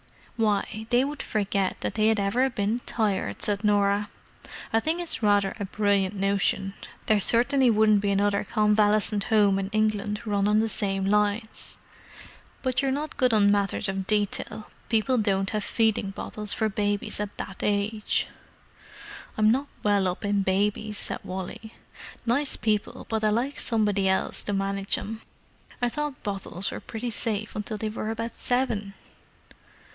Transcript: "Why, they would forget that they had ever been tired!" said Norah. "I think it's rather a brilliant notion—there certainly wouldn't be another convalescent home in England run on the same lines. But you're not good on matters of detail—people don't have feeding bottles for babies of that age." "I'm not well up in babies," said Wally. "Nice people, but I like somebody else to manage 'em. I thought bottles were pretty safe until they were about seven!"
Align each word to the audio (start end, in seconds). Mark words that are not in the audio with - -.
"Why, 0.35 0.87
they 0.89 1.03
would 1.05 1.21
forget 1.21 1.77
that 1.81 1.93
they 1.93 2.07
had 2.07 2.19
ever 2.19 2.49
been 2.49 2.79
tired!" 2.87 3.43
said 3.43 3.63
Norah. 3.63 4.09
"I 4.73 4.79
think 4.79 4.99
it's 4.99 5.21
rather 5.21 5.53
a 5.59 5.65
brilliant 5.65 6.15
notion—there 6.15 7.19
certainly 7.19 7.69
wouldn't 7.69 8.01
be 8.01 8.09
another 8.09 8.43
convalescent 8.43 9.25
home 9.25 9.59
in 9.59 9.69
England 9.69 10.23
run 10.25 10.47
on 10.47 10.57
the 10.57 10.67
same 10.67 11.05
lines. 11.05 11.77
But 12.63 12.81
you're 12.81 12.89
not 12.89 13.17
good 13.17 13.31
on 13.31 13.51
matters 13.51 13.87
of 13.87 14.07
detail—people 14.07 15.19
don't 15.19 15.51
have 15.51 15.63
feeding 15.63 16.09
bottles 16.09 16.51
for 16.51 16.67
babies 16.67 17.19
of 17.19 17.29
that 17.37 17.57
age." 17.61 18.25
"I'm 19.37 19.51
not 19.51 19.67
well 19.83 20.07
up 20.07 20.25
in 20.25 20.41
babies," 20.41 20.97
said 20.97 21.19
Wally. 21.23 21.75
"Nice 22.25 22.55
people, 22.57 23.05
but 23.07 23.23
I 23.23 23.29
like 23.29 23.59
somebody 23.59 24.09
else 24.09 24.41
to 24.43 24.53
manage 24.53 24.97
'em. 24.97 25.21
I 25.83 25.89
thought 25.89 26.23
bottles 26.23 26.71
were 26.71 26.79
pretty 26.79 27.11
safe 27.11 27.55
until 27.55 27.77
they 27.77 27.89
were 27.89 28.09
about 28.09 28.35
seven!" 28.35 28.95